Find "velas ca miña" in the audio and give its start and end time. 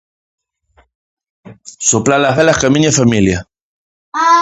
2.39-2.91